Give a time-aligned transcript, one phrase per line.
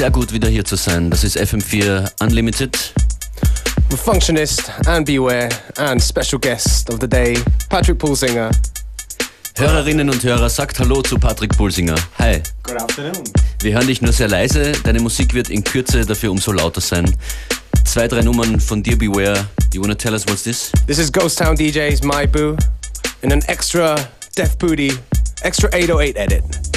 [0.00, 1.10] sehr gut wieder hier zu sein.
[1.10, 2.74] Das ist FM4 Unlimited.
[4.02, 7.38] Functionist and Beware and special guest of the day,
[7.68, 8.50] Patrick Pulsinger.
[9.56, 11.96] Hörerinnen und Hörer, sagt Hallo zu Patrick Pulsinger.
[12.18, 12.40] Hi.
[12.62, 13.24] Good afternoon.
[13.60, 14.72] Wir hören dich nur sehr leise.
[14.84, 17.14] Deine Musik wird in Kürze dafür umso lauter sein.
[17.84, 19.48] Zwei, drei Nummern von dir, Beware.
[19.74, 20.72] You wanna tell us what's this?
[20.86, 22.56] This is Ghost Town DJs, My Boo,
[23.20, 23.96] in an extra
[24.34, 24.94] Def Booty,
[25.42, 26.69] extra 808 edit.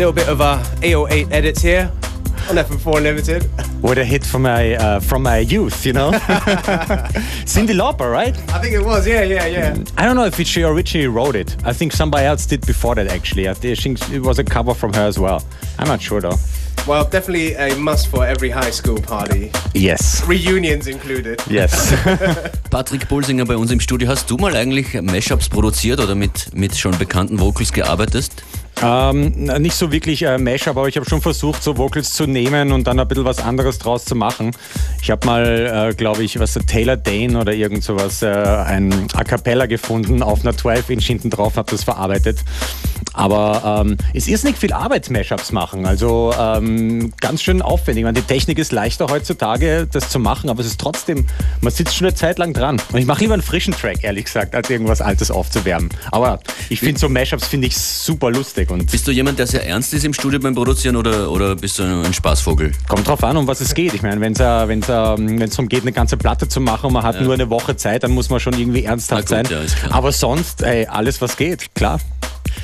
[0.00, 1.92] Little bit of uh, 808 edits here
[2.48, 3.42] on FM4 Limited.
[3.82, 6.10] What a hit from my uh, from my youth, you know.
[7.44, 8.34] Cindy Lauper, right?
[8.50, 9.76] I think it was, yeah, yeah, yeah.
[9.98, 11.54] I don't know if she originally wrote it.
[11.66, 13.08] I think somebody else did before that.
[13.08, 15.42] Actually, I think it was a cover from her as well.
[15.78, 16.38] I'm not sure though.
[16.86, 19.52] Well, definitely a must for every high school party.
[19.74, 20.26] Yes.
[20.26, 21.42] Reunions included.
[21.46, 21.92] Yes.
[22.70, 24.08] Patrick Pulsinger bei uns im Studio.
[24.08, 28.30] Hast du mal eigentlich Mashups produziert oder mit, mit schon bekannten Vocals gearbeitet?
[28.82, 32.72] Ähm, nicht so wirklich äh, Mashup, aber ich habe schon versucht, so Vocals zu nehmen
[32.72, 34.52] und dann ein bisschen was anderes draus zu machen.
[35.02, 39.24] Ich habe mal, äh, glaube ich, was Taylor Dane oder irgend sowas, äh, ein A
[39.24, 42.42] Cappella gefunden auf einer 12-Inch hinten drauf, habe das verarbeitet.
[43.12, 45.84] Aber ähm, es ist nicht viel Arbeit, Mashups machen.
[45.84, 48.04] Also ähm, ganz schön aufwendig.
[48.04, 51.26] Meine, die Technik ist leichter heutzutage, das zu machen, aber es ist trotzdem,
[51.60, 52.80] man sitzt schon eine Zeit lang dran.
[52.92, 55.90] Und ich mache lieber einen frischen Track, ehrlich gesagt, als irgendwas Altes aufzuwärmen.
[56.12, 58.69] Aber ich finde so Mashups finde ich super lustig.
[58.70, 61.78] Und bist du jemand, der sehr ernst ist im Studio beim Produzieren oder, oder bist
[61.78, 62.72] du ein Spaßvogel?
[62.88, 63.94] Kommt drauf an, um was es geht.
[63.94, 66.92] Ich meine, wenn es äh, wenn's, äh, darum geht, eine ganze Platte zu machen und
[66.92, 67.22] man hat ja.
[67.22, 69.48] nur eine Woche Zeit, dann muss man schon irgendwie ernsthaft gut, sein.
[69.50, 69.58] Ja,
[69.90, 72.00] aber sonst, ey, alles was geht, klar.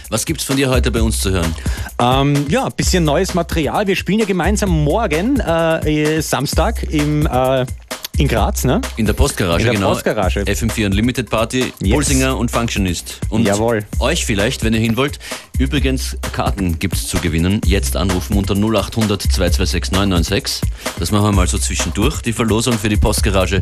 [0.09, 1.55] Was gibt es von dir heute bei uns zu hören?
[1.99, 3.87] Ähm, ja, ein bisschen neues Material.
[3.87, 7.67] Wir spielen ja gemeinsam morgen, äh, Samstag, im, äh,
[8.19, 8.81] in Graz, ne?
[8.97, 9.93] In der Postgarage, in der genau.
[9.93, 10.41] Postgarage.
[10.41, 11.93] FM4 Unlimited Party, yes.
[11.93, 13.21] Pulsinger und Functionist.
[13.29, 13.85] Und Jawohl.
[13.99, 15.19] euch vielleicht, wenn ihr hin wollt.
[15.59, 17.61] Übrigens, Karten gibt es zu gewinnen.
[17.65, 20.71] Jetzt anrufen unter 0800 226 996.
[20.99, 22.23] Das machen wir mal so zwischendurch.
[22.23, 23.61] Die Verlosung für die Postgarage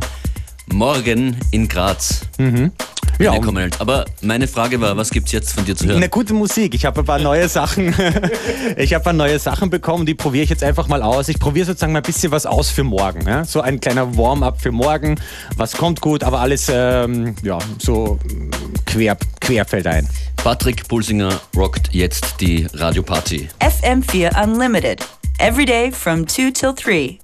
[0.73, 2.23] morgen in Graz.
[2.39, 2.73] Mhm.
[3.19, 3.33] Ja,
[3.79, 5.99] aber meine Frage war, was gibt es jetzt von dir zu hören?
[5.99, 6.75] Eine gute Musik.
[6.75, 7.89] Ich habe ein paar neue Sachen.
[8.77, 11.29] ich habe ein paar neue Sachen bekommen, die probiere ich jetzt einfach mal aus.
[11.29, 13.27] Ich probiere sozusagen mal ein bisschen was aus für morgen.
[13.27, 13.45] Ja?
[13.45, 15.17] So ein kleiner Warm-up für morgen.
[15.57, 18.19] Was kommt gut, aber alles ähm, ja, so
[18.87, 20.09] quer, querfeld ein.
[20.37, 23.49] Patrick Pulsinger rockt jetzt die Radioparty.
[23.61, 25.07] FM4 Unlimited.
[25.39, 27.19] Every day from 2 till 3.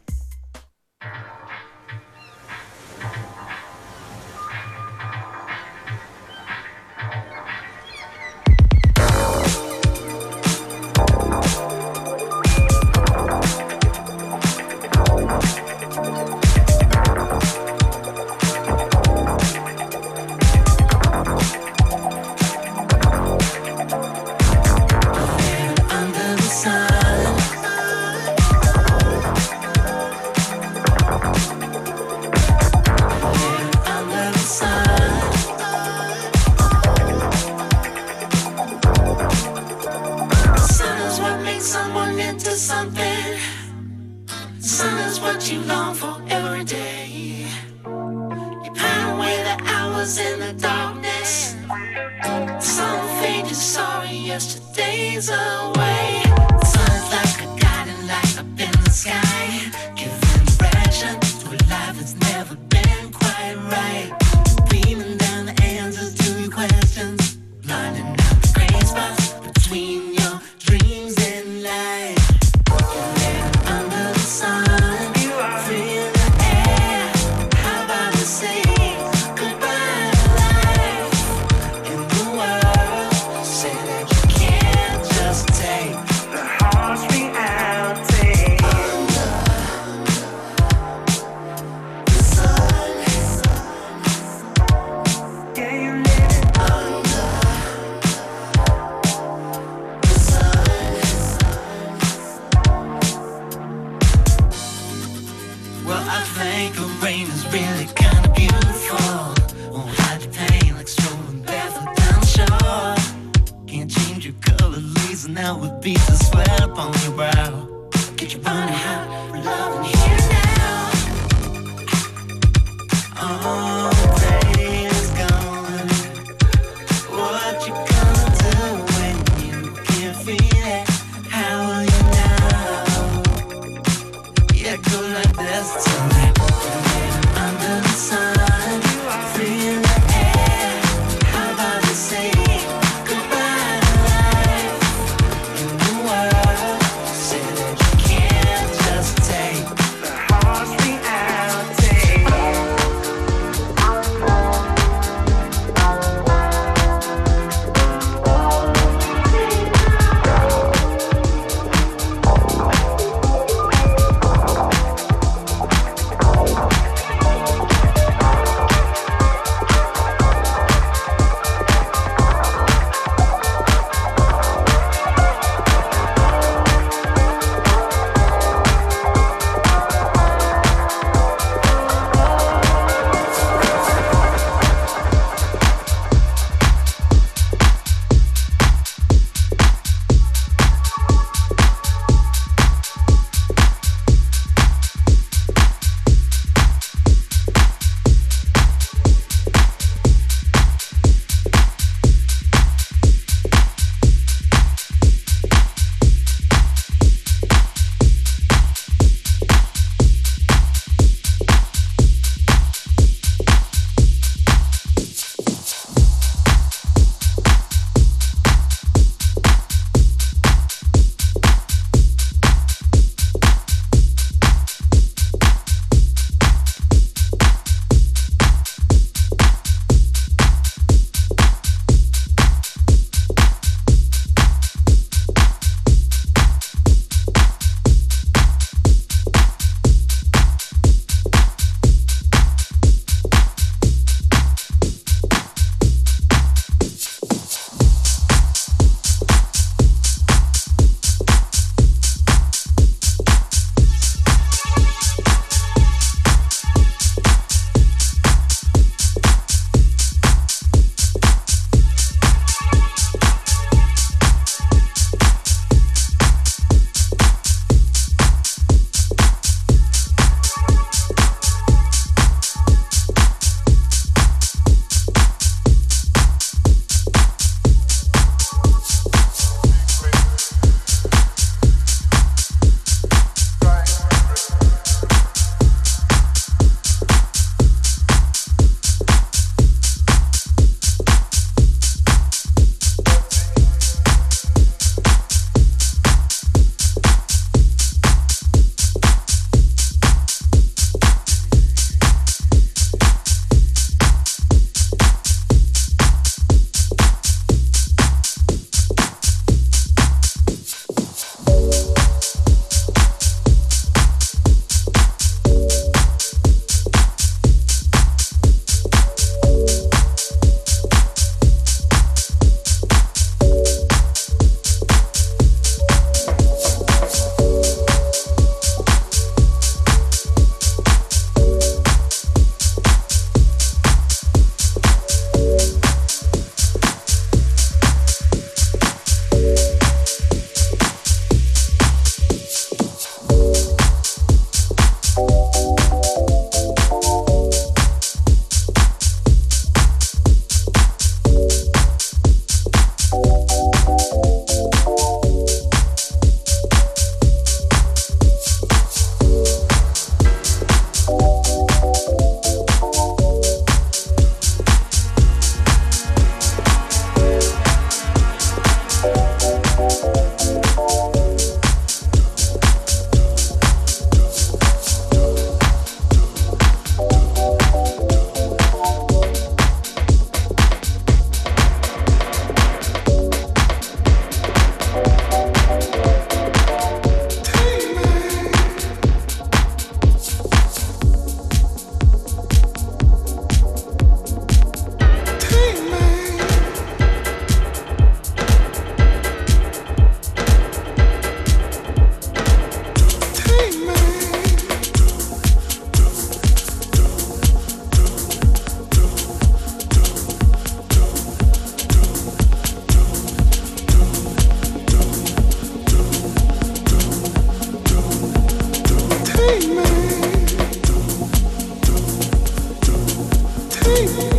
[424.06, 424.29] me.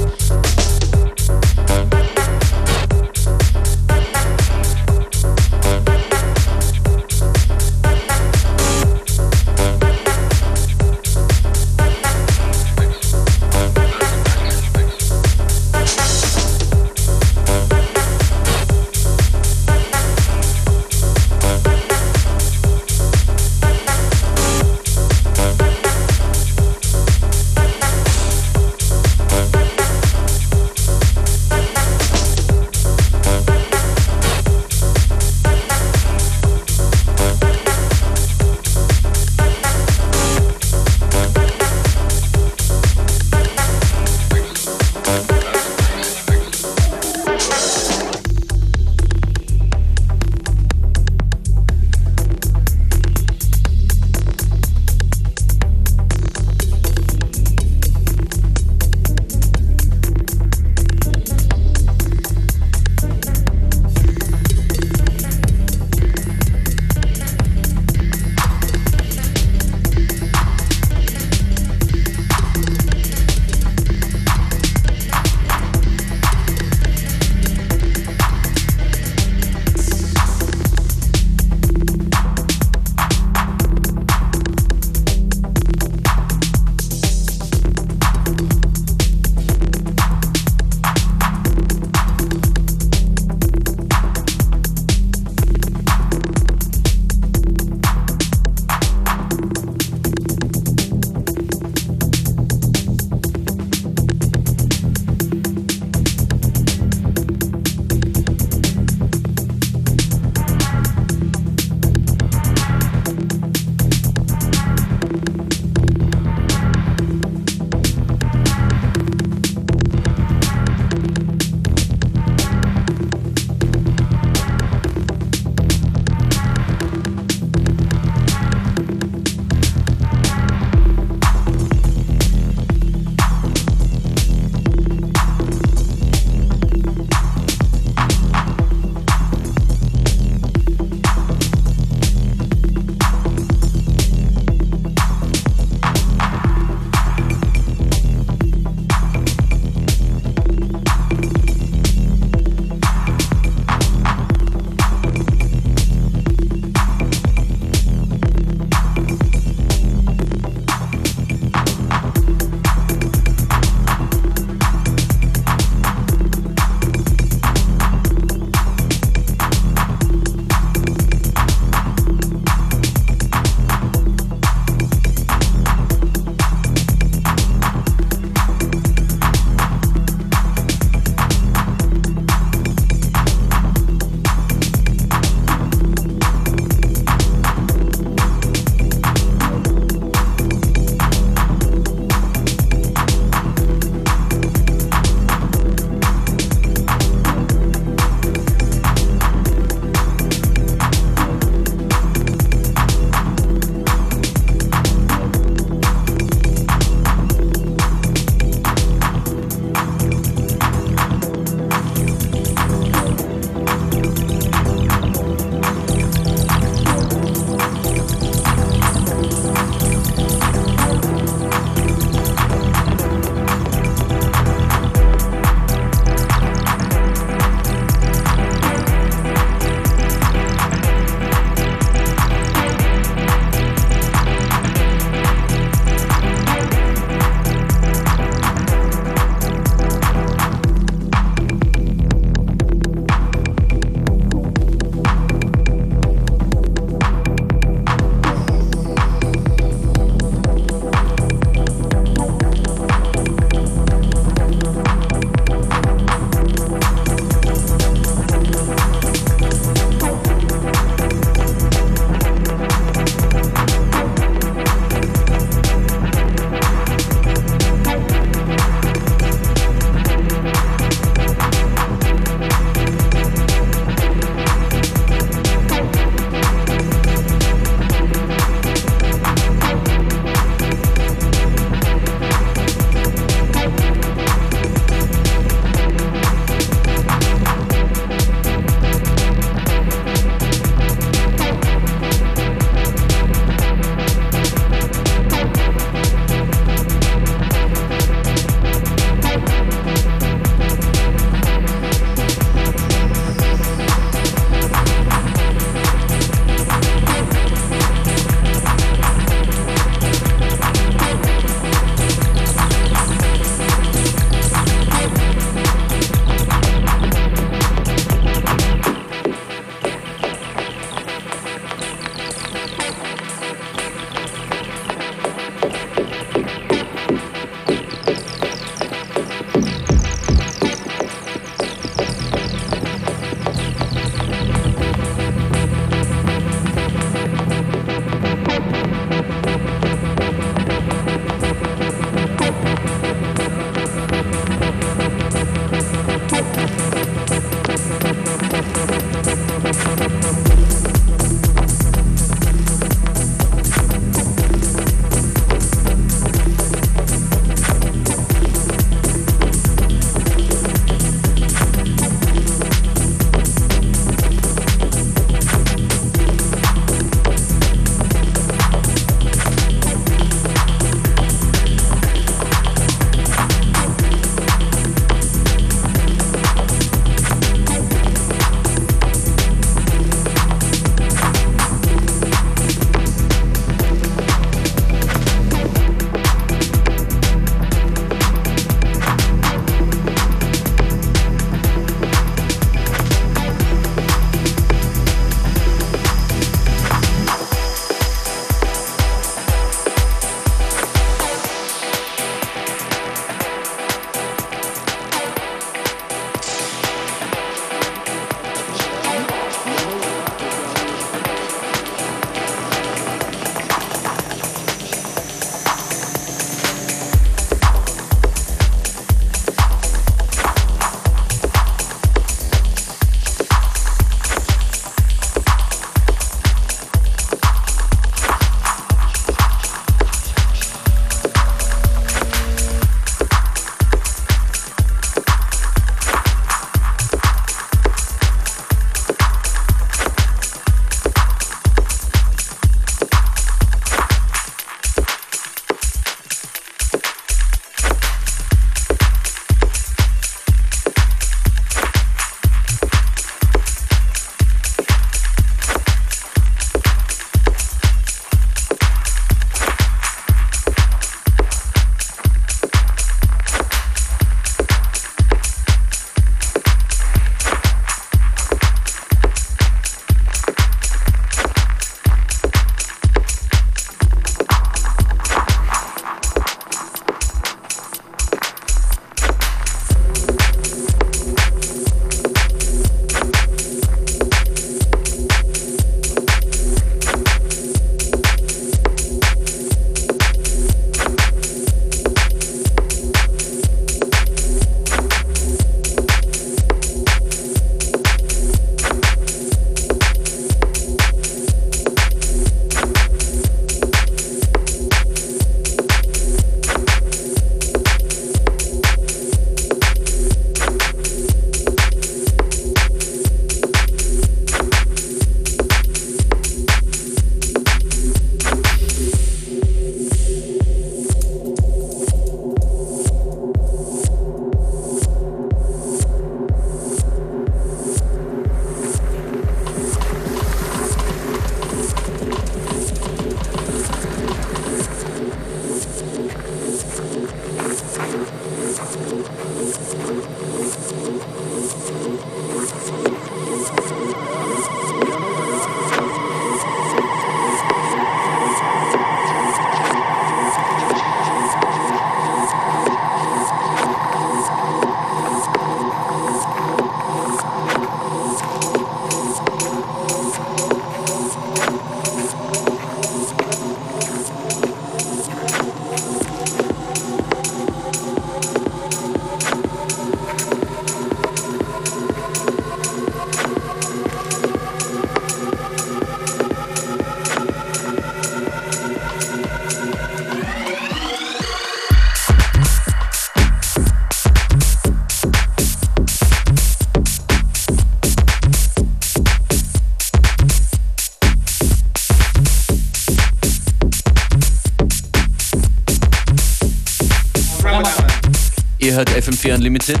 [599.46, 600.00] FM4 Unlimited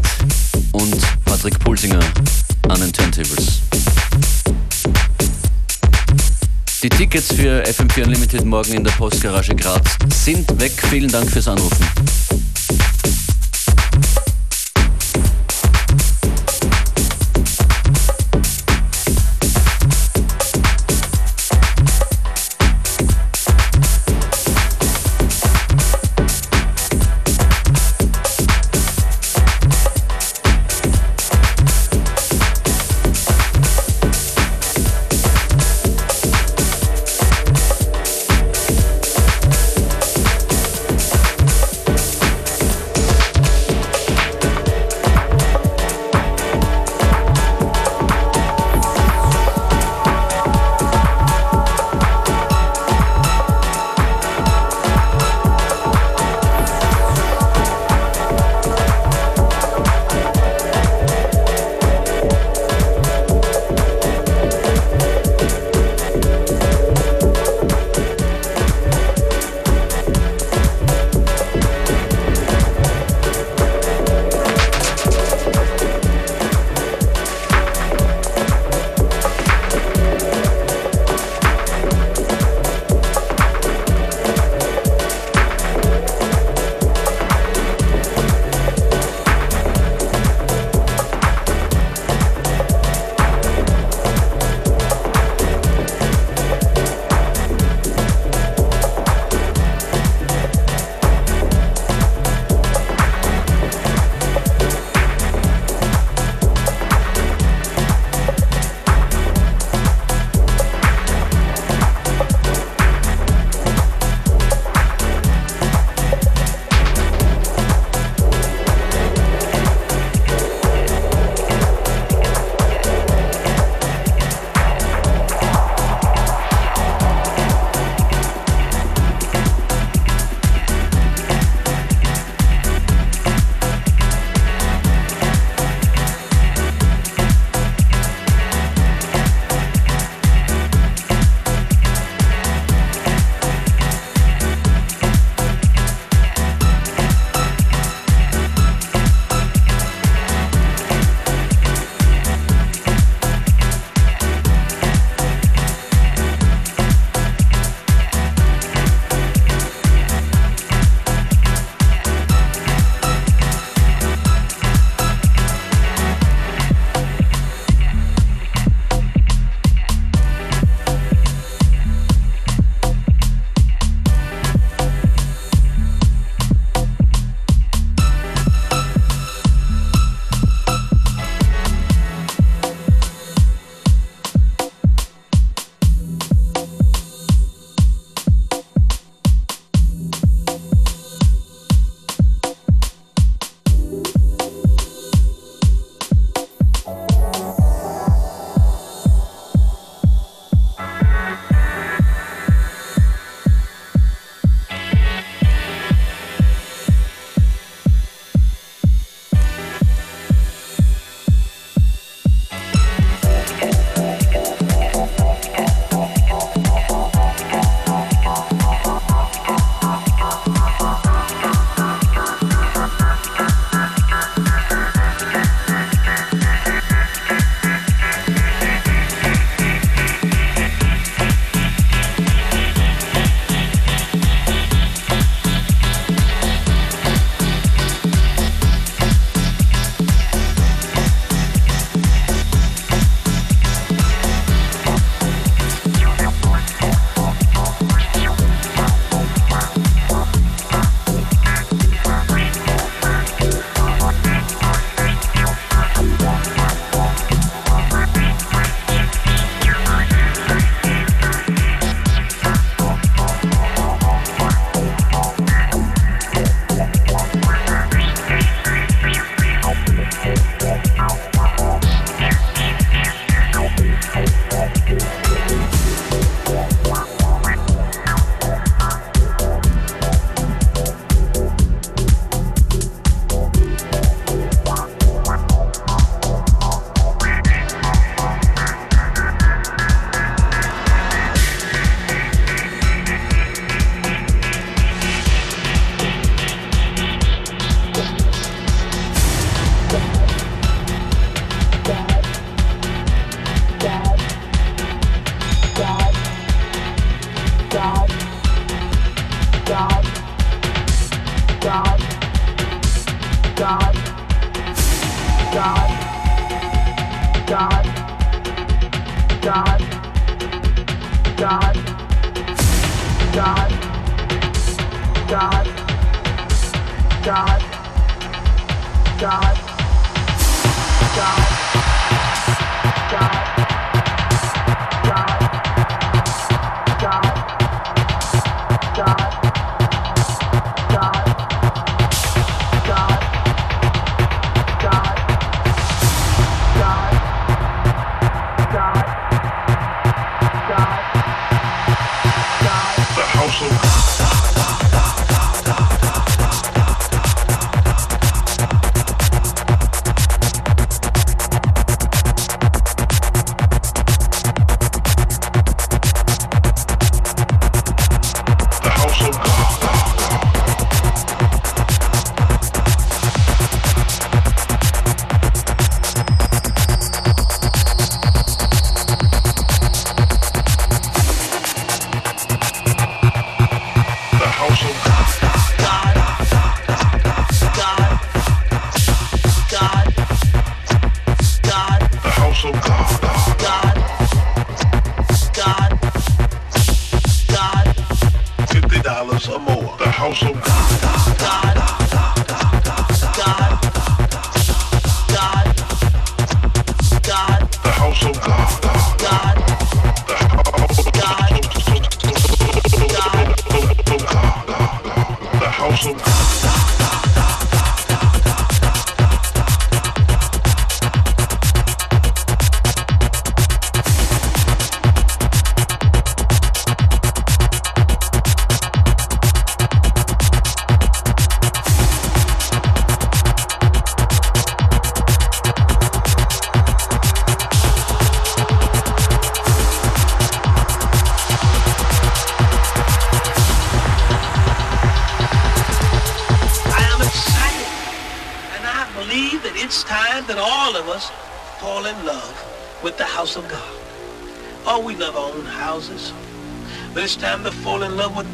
[0.72, 2.00] und Patrick Pulsinger
[2.68, 3.60] an den Turntables.
[6.82, 10.72] Die Tickets für FM4 Unlimited morgen in der Postgarage Graz sind weg.
[10.90, 11.86] Vielen Dank fürs Anrufen.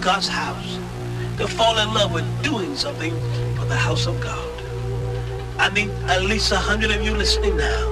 [0.01, 0.79] God's house,
[1.39, 3.13] to fall in love with doing something
[3.57, 4.49] for the house of God.
[5.59, 7.85] I need at least a hundred of you listening now.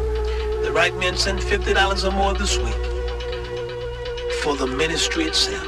[0.63, 2.83] The right men send $50 or more this week
[4.43, 5.67] for the ministry itself,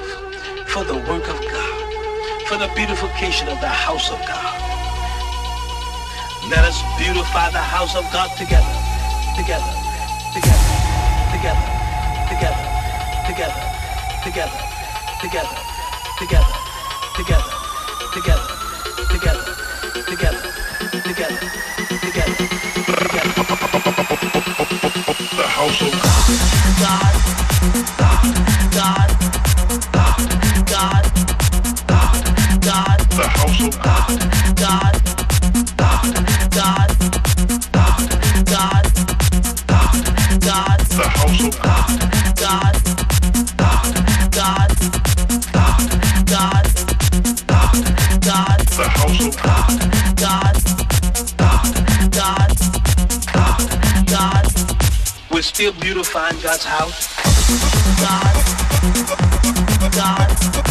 [0.66, 1.78] for the work of God,
[2.46, 4.58] for the beautification of the house of God.
[6.50, 8.81] Let us beautify the house of God together,
[9.36, 9.72] together,
[10.34, 10.66] together,
[11.32, 11.64] together,
[12.28, 12.62] together,
[13.26, 13.60] together,
[14.22, 14.52] together,
[15.20, 15.62] together
[16.22, 16.46] together,
[17.14, 17.46] together,
[18.12, 18.46] together,
[19.10, 19.44] together,
[20.06, 20.40] together,
[21.02, 22.36] together, together,
[22.92, 23.32] together.
[25.32, 26.28] The house of God,
[26.82, 27.14] God,
[27.98, 28.26] God,
[28.72, 29.10] God,
[30.66, 31.04] God,
[31.88, 32.20] God,
[32.60, 32.98] God.
[33.10, 34.14] The house of God,
[34.56, 35.01] God,
[55.62, 57.06] still beautifying God's house.
[58.00, 58.34] God,
[59.92, 60.61] God,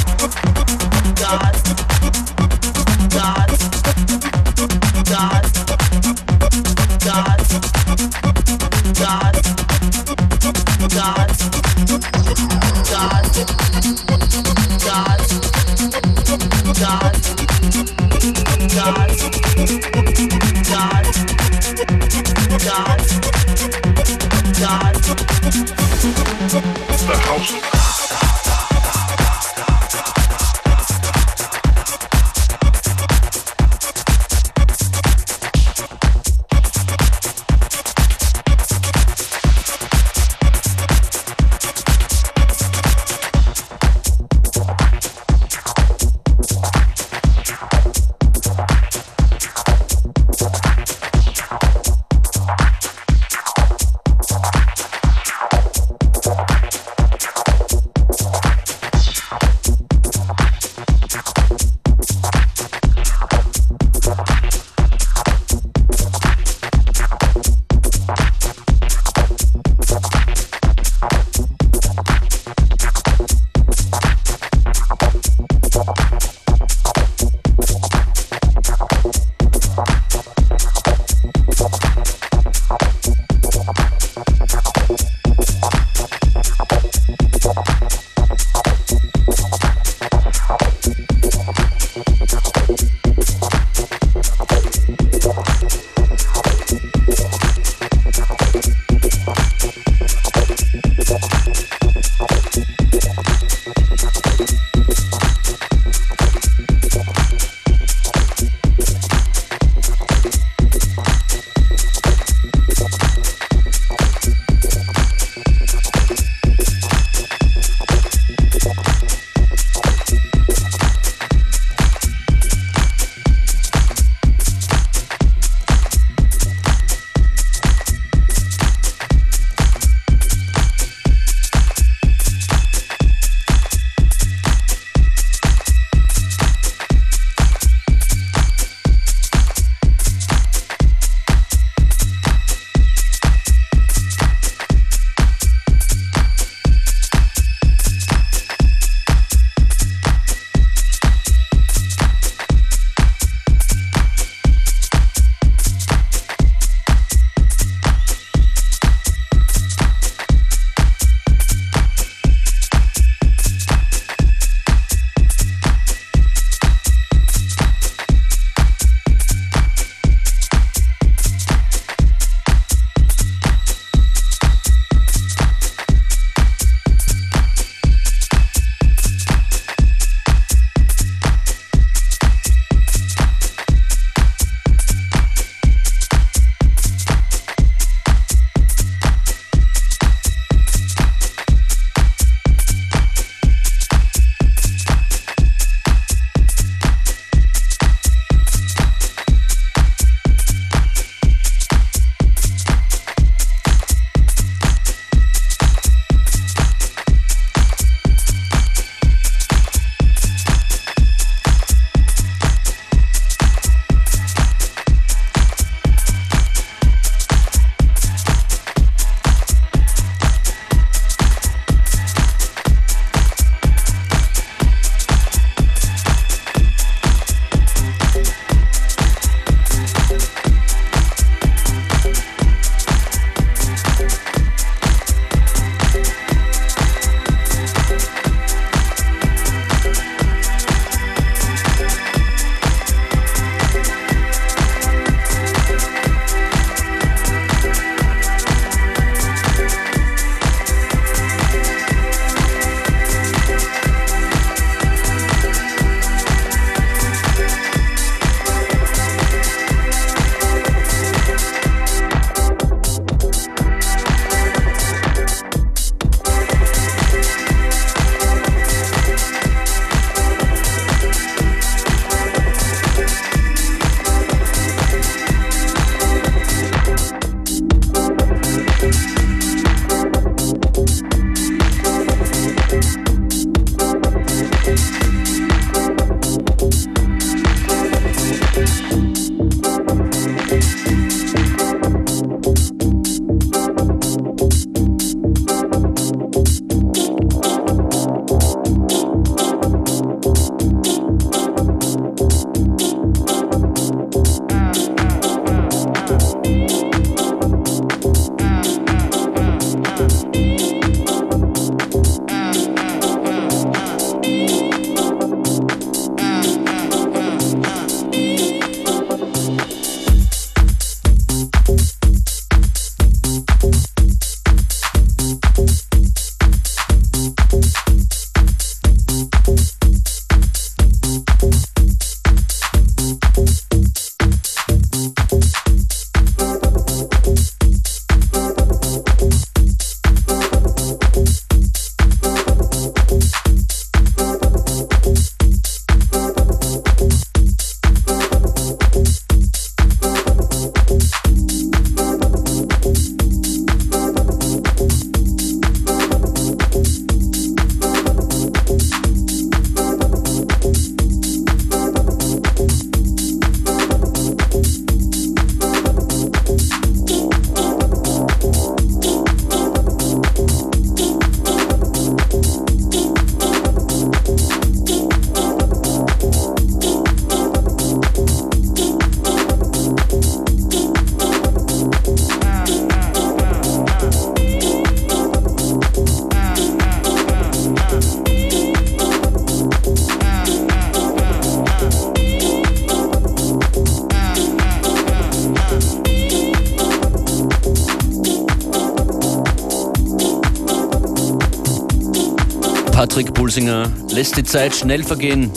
[403.11, 405.51] Patrick Pulsinger lässt die Zeit schnell vergehen.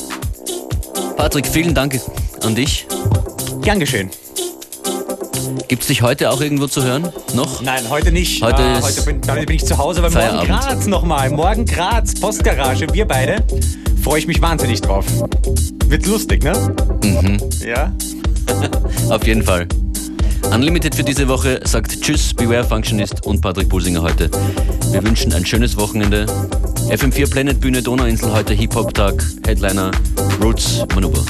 [1.16, 2.00] Patrick, vielen Dank
[2.42, 2.84] an dich.
[3.62, 4.10] Gern geschehen.
[5.68, 7.12] Gibt es dich heute auch irgendwo zu hören?
[7.32, 7.62] Noch?
[7.62, 8.42] Nein, heute nicht.
[8.42, 10.48] Heute ist heute bin, damit bin ich zu Hause, aber morgen Feierabend.
[10.48, 11.30] Graz nochmal.
[11.30, 13.44] Morgen Graz, Postgarage, wir beide.
[14.02, 15.06] Freue ich mich wahnsinnig drauf.
[15.86, 16.74] Wird lustig, ne?
[17.04, 17.38] Mhm.
[17.64, 17.92] Ja.
[19.14, 19.68] Auf jeden Fall.
[20.52, 24.28] Unlimited für diese Woche sagt Tschüss, Beware Functionist und Patrick Pulsinger heute.
[24.90, 26.26] Wir wünschen ein schönes Wochenende.
[26.90, 29.22] FM4 Planet Bühne Donauinsel heute Hip Hop Tag.
[29.46, 29.90] Headliner
[30.40, 31.20] Roots Manuba.